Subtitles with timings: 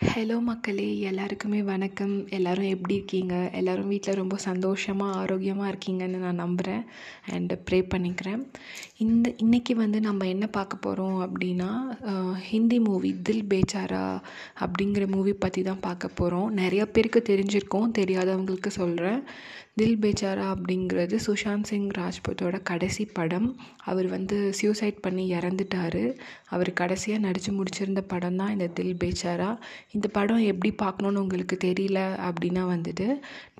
[0.00, 2.14] Hello மக்களே எல்லாருக்குமே வணக்கம்.
[2.28, 3.34] எல்லோரும் எப்படி இருக்கீங்க?
[3.52, 6.82] எல்லோரும் வீட்டில் ரொம்ப சந்தோஷமாக ஆரோக்கியமாக இருக்கீங்கன்னு நான் நம்புகிறேன்
[7.36, 8.42] அண்டு ப்ரே பண்ணிக்கிறேன்.
[9.04, 11.70] இந்த இன்றைக்கி வந்து நம்ம என்ன பார்க்க போகிறோம் அப்படின்னா
[12.50, 14.06] ஹிந்தி மூவி தில் பேச்சாரா
[14.64, 19.20] அப்படிங்கிற மூவி பற்றி தான் பார்க்க போகிறோம் நிறைய பேருக்கு தெரிஞ்சிருக்கோம் தெரியாதவங்களுக்கு சொல்கிறேன்
[19.80, 23.48] தில் பேச்சாரா அப்படிங்கிறது சுஷாந்த் சிங் ராஜ்பூத்தோட கடைசி படம்.
[23.90, 26.02] அவர் வந்து சூசைட் பண்ணி இறந்துட்டார்.
[26.54, 29.50] அவர் கடைசியாக நடித்து முடிச்சிருந்த படம் தான் இந்த தில் பேச்சாரா.
[29.94, 33.06] இந்த படம் எப்படி பார்க்கணுன்னு உங்களுக்கு தெரியல அப்படின்னா வந்துட்டு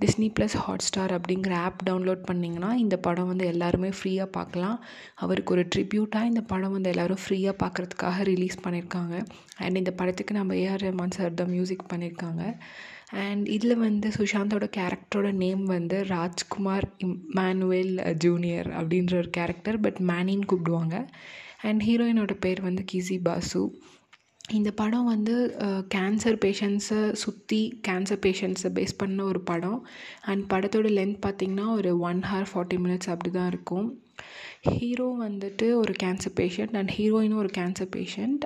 [0.02, 4.76] டிஸ்னி ப்ளஸ் ஹாட்ஸ்டார் அப்படிங்கிற ஆப் டவுன்லோட் பண்ணிங்கன்னா இந்த படம் வந்து எல்லாருமே ஃப்ரீயாக பார்க்கலாம்.
[5.14, 9.14] அவருக்கு ஒரு ட்ரிபியூட்டாக இந்த படம் வந்து எல்லோரும் ஃப்ரீயாக பார்க்குறதுக்காக ரிலீஸ் பண்ணியிருக்காங்க
[9.56, 12.42] அண்ட் இந்த படத்துக்கு நம்ம ஏஆர் ரஹ்மான் சார் தான் மியூசிக் பண்ணியிருக்காங்க
[13.24, 20.48] அண்ட் இதில் வந்து சுஷாந்தோட கேரக்டரோட நேம் வந்து ராஜ்குமார் இம்மானுவேல் ஜூனியர் அப்படின்ற ஒரு கேரக்டர் பட் மேனின்னு
[20.52, 20.96] கூப்பிடுவாங்க.
[21.62, 23.62] அண்ட் ஹீரோயினோட பேர் வந்து கிசி பாசு
[24.52, 25.56] இந்த படம் வந்து
[25.94, 29.86] கேன்சர் பேஷண்ட்ஸை சுற்றி கேன்சர் பேஷண்ட்ஸை பேஸ் பண்ண ஒரு படம்.
[30.22, 34.00] அண்ட் படத்தோட லென்த் பார்த்திங்கன்னா ஒரு ஒன் ஹவர் ஃபார்ட்டி மினிட்ஸ் அப்படி தான் இருக்கும்.
[34.70, 38.44] ஹீரோ வந்துட்டு ஒரு கேன்சர் பேஷண்ட் அண்ட் ஹீரோயினும் ஒரு கேன்சர் பேஷண்ட்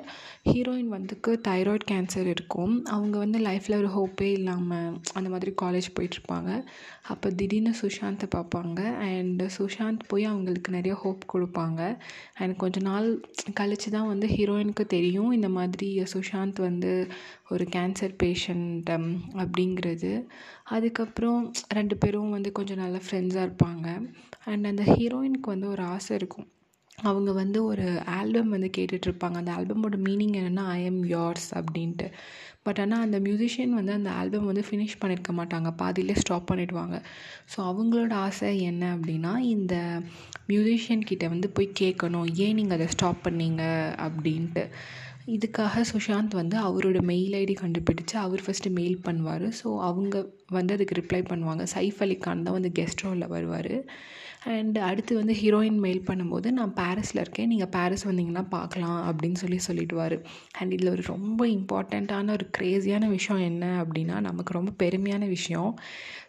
[0.49, 2.73] ஹீரோயின் வந்துக்கு தைராய்ட் கேன்சர் இருக்கும்.
[2.85, 6.51] அவங்க வந்து லைஃப்பில் ஒரு ஹோப்பே இல்லாமல் அந்த மாதிரி காலேஜ் போயிட்டுருப்பாங்க.
[7.07, 8.79] அப்போ திடீர்னு சுஷாந்தை பார்ப்பாங்க.
[9.09, 11.81] அண்ட் சுஷாந்த் போய் அவங்களுக்கு நிறைய ஹோப் கொடுப்பாங்க.
[12.37, 13.09] அண்ட் கொஞ்ச நாள்
[13.53, 15.31] கழித்து தான் வந்து ஹீரோயினுக்கு தெரியும்.
[15.31, 16.93] இந்த மாதிரி சுஷாந்த் வந்து
[17.53, 19.07] ஒரு கேன்சர் பேஷண்ட் um,
[19.41, 20.11] அப்படிங்கிறது.
[20.75, 21.41] அதுக்கப்புறம்
[21.77, 23.87] ரெண்டு பேரும் வந்து கொஞ்சம் நல்ல ஃப்ரெண்ட்ஸாக இருப்பாங்க.
[24.51, 26.47] அண்ட் அந்த ஹீரோயினுக்கு வந்து வந்து ஒரு ஆசை இருக்கும்.
[26.97, 29.35] அவங்க வந்து ஒரு ஆல்பம் வந்து கேட்டுட்ருப்பாங்க.
[29.41, 32.07] அந்த ஆல்பமோட மீனிங் என்னென்னா ஐ எம் யோர்ஸ் அப்படின்ட்டு.
[32.63, 35.69] பட் ஆனால் அந்த மியூசிஷியன் வந்து அந்த ஆல்பம் வந்து ஃபினிஷ் பண்ணியிருக்க மாட்டாங்க.
[35.81, 36.97] பாதியிலே ஸ்டாப் பண்ணிடுவாங்க.
[37.53, 39.75] ஸோ அவங்களோட ஆசை என்ன அப்படின்னா இந்த
[40.47, 42.27] மியூசிஷியன் கிட்டே வந்து போய் கேட்கணும்.
[42.45, 43.63] ஏன் நீங்கள் அதை ஸ்டாப் பண்ணீங்க
[44.07, 44.65] அப்படின்ட்டு.
[45.27, 49.47] இதுக்காக சுஷாந்த் வந்து அவரோட மெயில் ஐடி கண்டுபிடிச்சு அவர் ஃபஸ்ட்டு மெயில் பண்ணுவார்.
[49.61, 50.15] ஸோ அவங்க
[50.49, 51.65] வந்து அதுக்கு ரிப்ளை பண்ணுவாங்க.
[51.75, 53.75] சைஃப் அலி கான் தான் வந்து கெஸ்ட் ரோலில் வருவார்.
[54.41, 57.47] அண்ட் அடுத்து வந்து ஹீரோயின் மெயில் பண்ணும்போது நான் பாரிஸில் இருக்கேன்.
[57.47, 60.15] நீங்கள் பாரிஸ் வந்தீங்கன்னா பார்க்கலாம் அப்படின்னு சொல்லி சொல்லிடுவார்.
[60.59, 65.75] அண்ட் இதில் ஒரு ரொம்ப இம்பார்ட்டண்ட்டான ஒரு க்ரேஸியான விஷயம் என்ன அப்படின்னா நமக்கு ரொம்ப பெருமையான விஷயம்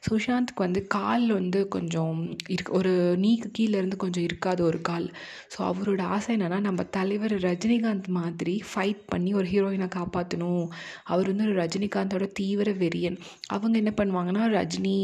[0.08, 2.92] சுஷாந்த்க்கு வந்து கால் வந்து கொஞ்சம் இருக் ஒரு
[3.24, 5.12] நீக்கு கீழேருந்து கொஞ்சம் இருக்காது ஒரு கால்.
[5.54, 10.66] ஸோ அவரோட ஆசை என்னென்னா நம்ம தலைவர் ரஜினிகாந்த் மாதிரி ஃபைட் பண்ணி ஒரு ஹீரோயினை காப்பாற்றணும்
[11.04, 13.18] அவர் வந்து ஒரு ரஜினிகாந்தோட தீவிர வெறியன்.
[13.46, 14.96] அவங்க என்ன பண்ணுவாங்கன்னா ரஜினி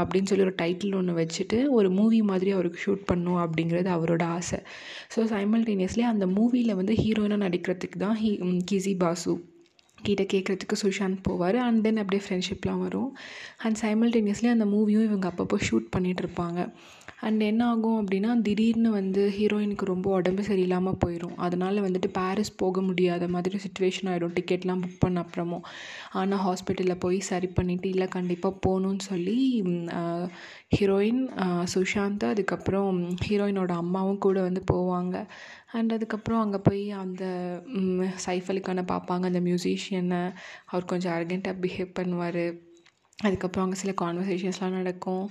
[0.00, 4.60] அப்படின்னு சொல்லி ஒரு டைட்டில் ஒன்று வச்சுட்டு ஒரு மூவி மாதிரி அவருக்கு ஷூட் பண்ணணும் அப்படிங்கிறது அவரோட ஆசை.
[5.14, 8.32] ஸோ சைமல்டேனியஸ்லி அந்த மூவியில் வந்து ஹீரோயினாக நடிக்கிறதுக்கு தான் ஹீ
[8.70, 9.34] கிசி பாசு
[10.08, 11.58] கிட்ட கேட்குறதுக்கு சுஷாந்த் போவார்.
[11.66, 13.10] அண்ட் தென் அப்படியே ஃப்ரெண்ட்ஷிப்லாம் வரும்.
[13.64, 16.60] அண்ட் சைமல்டேனியஸ்லி அந்த மூவியும் இவங்க அப்பப்போ ஷூட் பண்ணிகிட்டு இருப்பாங்க.
[17.26, 22.82] அண்ட் என்ன ஆகும் அப்படின்னா திடீர்னு வந்து ஹீரோயினுக்கு ரொம்ப உடம்பு சரியில்லாமல் போயிடும் அதனால் வந்துட்டு பாரிஸ் போக
[22.88, 25.64] முடியாத மாதிரி சுச்சுவேஷன் ஆகிடும் டிக்கெட்லாம் புக் பண்ண அப்புறமும்.
[26.20, 29.38] ஆனால் ஹாஸ்பிட்டலில் போய் சரி பண்ணிவிட்டு இல்லை கண்டிப்பாக போகணுன்னு சொல்லி
[30.76, 31.22] ஹீரோயின்
[31.74, 35.16] சுஷாந்த் அதுக்கப்புறம் ஹீரோயினோட அம்மாவும் கூட வந்து போவாங்க.
[35.74, 37.24] அண்ட் அதுக்கப்புறம் அங்கே போய் அந்த
[38.26, 40.22] சைஃப் அலிக்கானை பார்ப்பாங்க அந்த மியூசிஷியனை
[40.70, 42.44] அவர் கொஞ்சம் அர்ஜென்ட்டாக பிஹேவ் பண்ணுவார்.
[43.18, 45.26] அதுக்கப்புறம் அங்கே சில கான்வர்சேஷன்ஸ்லாம் நடக்கும்.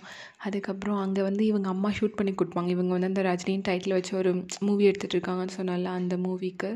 [0.48, 2.70] அதுக்கப்புறம் அங்கே வந்து இவங்க அம்மா ஷூட் பண்ணி கொடுப்பாங்க.
[2.76, 4.32] இவங்க வந்து அந்த ரஜினின்னு டைட்டில் வச்சு ஒரு
[4.68, 6.72] மூவி எடுத்துகிட்டு இருக்காங்கன்னு சொன்னால அந்த மூவிக்கு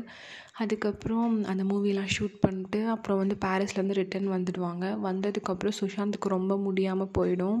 [0.64, 4.86] அதுக்கப்புறம் அந்த மூவிலாம் ஷூட் பண்ணிட்டு அப்புறம் வந்து பாரிஸ்லேருந்து ரிட்டர்ன் வந்துடுவாங்க.
[5.08, 7.60] வந்ததுக்கப்புறம் சுஷாந்துக்கு ரொம்ப முடியாமல் போயிடும்.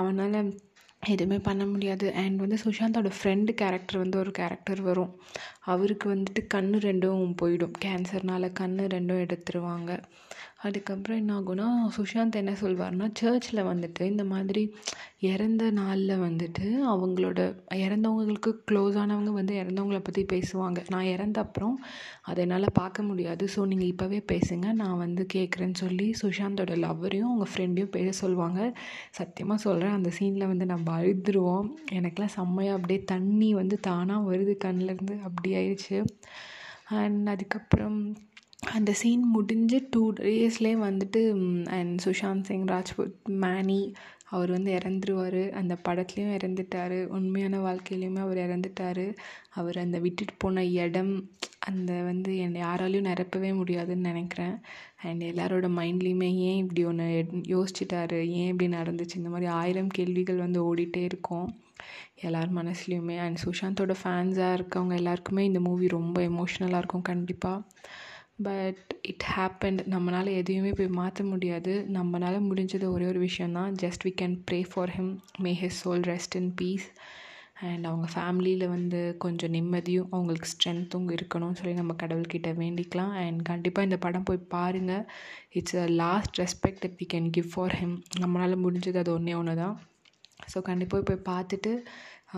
[0.00, 0.38] அவனால்
[1.06, 2.12] எதுவுமே பண்ண முடியாது.
[2.12, 5.20] அண்ட் வந்து சுஷாந்தோட ஃப்ரெண்டு கேரக்டர் வந்து ஒரு கேரக்டர் வரும்.
[5.60, 7.72] அவருக்கு வந்துட்டு கண் ரெண்டும் போயிடும்.
[7.84, 10.02] கேன்சர்னால் கண் ரெண்டும் எடுத்துருவாங்க.
[10.66, 11.66] அதுக்கப்புறம் என்ன ஆகும்னா
[11.96, 14.62] சுஷாந்த் என்ன சொல்வார்னா சர்ச்சில் வந்துட்டு இந்த மாதிரி
[15.30, 17.40] இறந்த நாளில் வந்துட்டு அவங்களோட
[17.84, 20.80] இறந்தவங்களுக்கு க்ளோஸ் ஆனவங்க வந்து இறந்தவங்கள பற்றி பேசுவாங்க.
[20.88, 21.76] நான் இறந்த அப்புறம்
[22.22, 23.46] அதை என்னால் பார்க்க முடியாது.
[23.54, 24.66] ஸோ நீங்கள் இப்போவே பேசுங்க.
[24.72, 28.60] நான் வந்து கேட்குறேன்னு சொல்லி சுஷாந்தோட லவ்வரையும் அவங்க ஃப்ரெண்டையும் பேச சொல்லுவாங்க
[29.20, 31.68] சத்தியமாக சொல்கிறேன் அந்த சீனில் வந்து நம்ம அழுதுருவோம்.
[31.98, 35.98] எனக்கெலாம் செம்மையாக அப்படியே தண்ணி வந்து தானாக வருது கண்ணிலேருந்து அப்படி ஆயிடுச்சு.
[37.00, 37.98] அண்ட் அதுக்கப்புறம்
[38.72, 41.20] அந்த சீன் முடிஞ்சு டூ டேஸ்லேயே வந்துட்டு
[41.64, 43.92] அண்ட் சுஷாந்த் சிங் ராஜ்புத் மேனி
[44.24, 45.50] அவர் வந்து இறந்துருவார்.
[45.50, 47.06] அந்த படத்துலேயும் இறந்துட்டார்.
[47.06, 49.16] உண்மையான வாழ்க்கையிலையுமே அவர் இறந்துட்டார்.
[49.50, 54.56] அவர் அந்த விட்டுட்டு போன இடம் அந்த வந்து என்னை யாராலையும் நிரப்பவே முடியாதுன்னு நினைக்கிறேன்.
[55.02, 58.26] அண்ட் எல்லாரோட மைண்ட்லேயுமே ஏன் இப்படி ஒன்று யோசிச்சிட்டாரு?
[58.28, 59.16] ஏன் இப்படி நடந்துச்சு?
[59.16, 61.54] இந்த மாதிரி ஆயிரம் கேள்விகள் வந்து ஓடிட்டே இருக்கும்
[62.14, 63.16] எல்லார் மனசுலையுமே.
[63.18, 67.62] அண்ட் சுஷாந்தோட ஃபேன்ஸாக இருக்கவங்க எல்லாருக்குமே இந்த மூவி ரொம்ப எமோஷ்னலாக இருக்கும் கண்டிப்பாக
[68.38, 71.72] பட் இட் ஹேப்பண்ட் நம்மளால் எதையுமே போய் மாற்ற முடியாது.
[71.92, 75.12] நம்மளால் முடிஞ்சது ஒரே ஒரு விஷயந்தான் just we can pray for him
[75.44, 76.88] may his soul rest in peace
[77.68, 83.12] and அவங்க ஃபேமிலியில் வந்து கொஞ்சம் நிம்மதியும் அவங்களுக்கு ஸ்ட்ரென்த்தும் இருக்கணும்னு சொல்லி நம்ம கடவுள்கிட்ட வேண்டிக்கலாம்.
[83.24, 85.04] அண்ட் கண்டிப்பாக இந்த படம் போய் பாருங்கள்
[85.58, 89.56] it's a last respect that we can give for him நம்மளால் முடிஞ்சது அது ஒன்றே ஒன்று
[89.62, 89.76] தான்
[90.54, 91.72] ஸோ கண்டிப்பாக போய் பார்த்துட்டு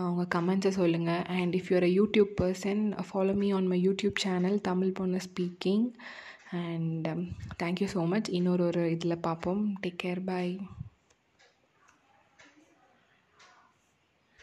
[0.03, 4.57] உங்கள் கமெண்ட்ஸை சொல்லுங்கள் and if you're a YouTube person follow me on my YouTube channel
[4.61, 5.85] Tamil பொண்ணு speaking
[6.61, 7.07] and
[7.63, 10.51] thank you so much இன்னொரு ஒரு இதில் பார்ப்போம் டேக் கேர் பாய்